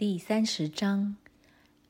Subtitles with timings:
[0.00, 1.16] 第三十章，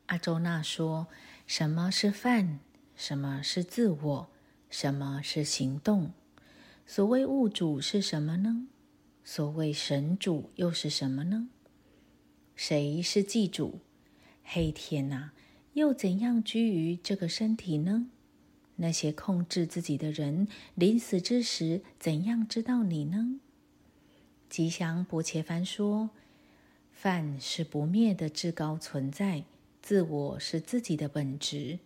[0.06, 1.06] 阿周那说
[1.46, 2.58] ：“什么是饭？
[2.96, 4.28] 什么是自我？
[4.68, 6.10] 什么是行动？
[6.84, 8.66] 所谓物主是什么呢？
[9.22, 11.50] 所谓神主又是什么呢？
[12.56, 13.78] 谁是祭主？
[14.42, 15.30] 黑天呐，
[15.74, 18.08] 又怎样居于这个身体呢？
[18.74, 23.38] 那些控制自己的人，临死之时，怎样知道你呢？”
[24.50, 26.10] 吉祥伯切凡说
[27.02, 29.44] ：“梵是不灭的至高存在，
[29.80, 31.78] 自我是自己的本质。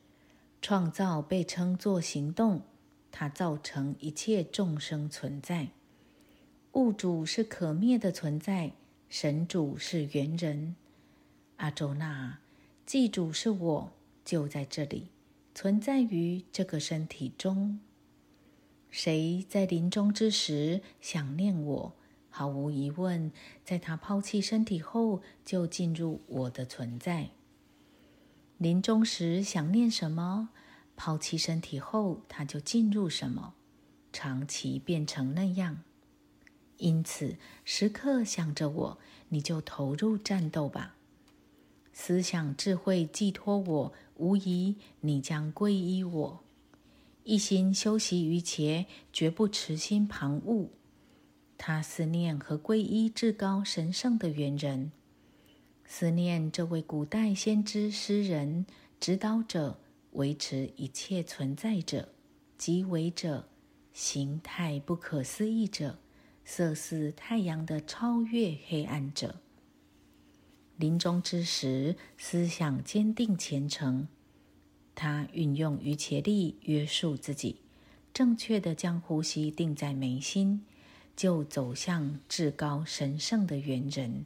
[0.60, 2.62] 创造被称作行动，
[3.12, 5.68] 它造成一切众生存在。
[6.72, 8.72] 物主是可灭的存在，
[9.08, 10.74] 神主是元人。
[11.58, 12.40] 阿周那，
[12.84, 13.92] 祭主是我，
[14.24, 15.06] 就在这里，
[15.54, 17.78] 存在于这个身体中。
[18.90, 21.92] 谁在临终之时想念我？”
[22.36, 23.30] 毫无疑问，
[23.64, 27.30] 在他抛弃身体后，就进入我的存在。
[28.58, 30.48] 临终时想念什么，
[30.96, 33.54] 抛弃身体后，他就进入什么，
[34.12, 35.84] 长期变成那样。
[36.78, 40.96] 因此，时刻想着我，你就投入战斗吧。
[41.92, 46.40] 思想智慧寄托我，无疑你将皈依我。
[47.22, 50.66] 一心修习于前，绝不持心旁骛。
[51.66, 54.92] 他思念和皈依至高神圣的元人，
[55.86, 58.66] 思念这位古代先知诗人、
[59.00, 59.78] 指导者、
[60.12, 62.10] 维持一切存在者、
[62.58, 63.48] 即为者、
[63.94, 65.98] 形态不可思议者、
[66.44, 69.36] 色似太阳的超越黑暗者。
[70.76, 74.06] 临终之时，思想坚定虔诚，
[74.94, 77.62] 他运用余切力约束自己，
[78.12, 80.66] 正确的将呼吸定在眉心。
[81.16, 84.24] 就走向至高神圣的元人。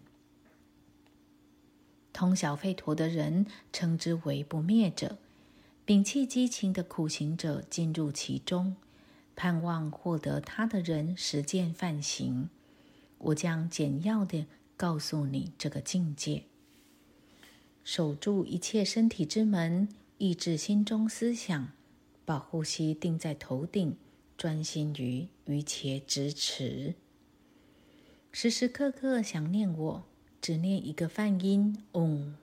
[2.13, 5.19] 通晓吠陀的人称之为不灭者，
[5.87, 8.77] 摒弃激情的苦行者进入其中，
[9.37, 12.49] 盼望获得他的人实践犯行。
[13.19, 14.47] 我将简要的
[14.77, 16.45] 告诉你这个境界：
[17.85, 21.69] 守住一切身体之门，抑制心中思想，
[22.25, 23.97] 把呼吸定在头顶。
[24.39, 26.95] 专心于于且支持，
[28.31, 30.05] 时时刻刻想念我，
[30.41, 32.37] 只念一个梵音“嗡”。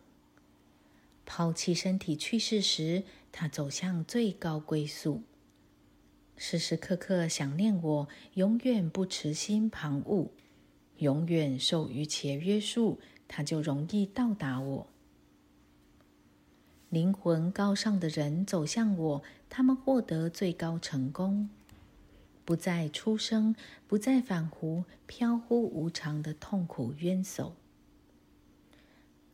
[1.25, 5.21] 抛弃身体去世时，他走向最高归宿。
[6.35, 10.27] 时时刻刻想念我，永远不持心旁骛，
[10.97, 14.87] 永远受于且约束，他就容易到达我。
[16.89, 21.49] 灵魂高尚的人走向我，他们获得最高成功。
[22.45, 23.55] 不再出生，
[23.87, 27.55] 不再返回飘忽无常的痛苦冤手。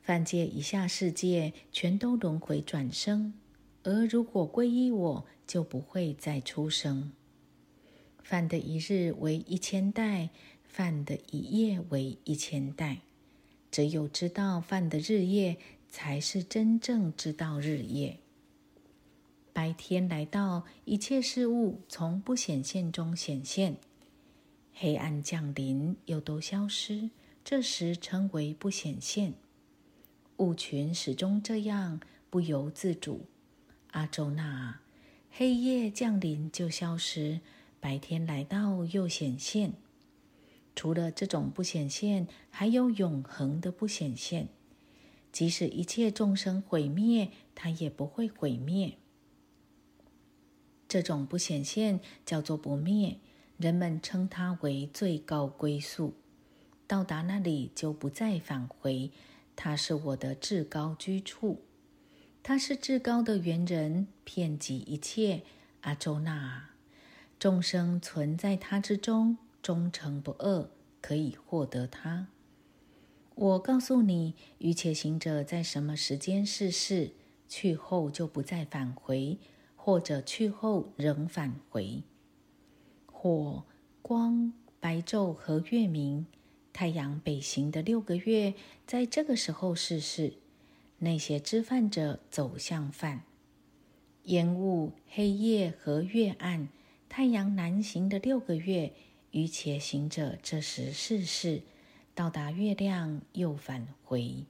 [0.02, 3.34] 犯界以下世界全都轮回转生，
[3.84, 7.12] 而如果皈依我，就不会再出生。
[8.24, 10.30] 犯的一日为一千代，
[10.64, 13.02] 犯的一夜为一千代。
[13.70, 15.58] 只有知道犯的日夜，
[15.90, 18.21] 才是真正知道日夜。
[19.62, 23.76] 白天来到，一切事物从不显现中显现；
[24.74, 27.12] 黑暗降临，又都消失。
[27.46, 29.36] 这时称为不显现。
[30.38, 32.00] 物群始终这样，
[32.32, 33.28] 不由自主。
[33.92, 34.80] 阿周那，
[35.30, 37.40] 黑夜降临就消失，
[37.80, 39.74] 白天来到又显现。
[40.76, 44.48] 除了这种不显现，还有永恒的不显现。
[45.32, 48.98] 即使一切众生毁灭，它也不会毁灭。
[50.92, 53.16] 这种不显现叫做不灭，
[53.56, 56.16] 人们称它为最高归宿。
[56.86, 59.10] 到达那里就不再返回，
[59.56, 61.62] 它是我的至高居处。
[62.44, 65.44] 它是至高的元人，遍及一切。
[65.80, 66.72] 阿周那，
[67.40, 70.70] 众生存在它之中，忠诚不二，
[71.00, 72.28] 可以获得它。
[73.36, 77.12] 我告诉你，一切行者在什么时间逝世，
[77.48, 79.38] 去后就不再返回。
[79.84, 82.04] 或者去后仍返回，
[83.08, 83.66] 火、
[84.04, 86.28] 光、白昼和月明，
[86.72, 88.54] 太阳北行的六个月，
[88.86, 90.36] 在这个时候逝世。
[91.00, 93.24] 那些知犯者走向犯，
[94.26, 96.70] 烟雾、黑夜和月暗，
[97.10, 98.94] 太阳南行的六个月，
[99.32, 101.64] 余且行者这时逝世，
[102.14, 104.46] 到达月亮又返回。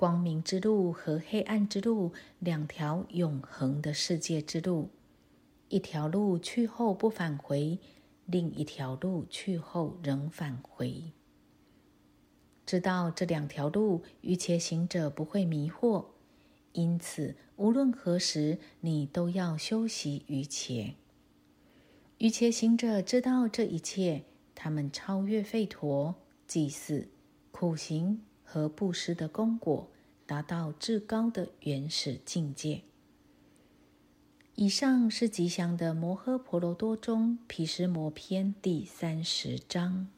[0.00, 4.88] 光明之路和黑暗之路，两条永恒的世界之路。
[5.68, 7.78] 一条路去后不返回，
[8.24, 11.12] 另一条路去后仍返回。
[12.64, 16.06] 知道这两条路，愚且行者不会迷惑。
[16.72, 20.94] 因此，无论何时，你都要修习愚且。
[22.16, 24.24] 愚且行者知道这一切，
[24.54, 26.14] 他们超越吠陀、
[26.46, 27.10] 祭祀、
[27.50, 29.88] 苦行和布施的功果，
[30.26, 32.82] 达到至高的原始境界。
[34.56, 40.08] 以上是吉祥的摩诃婆罗多中毗湿摩篇第三十章。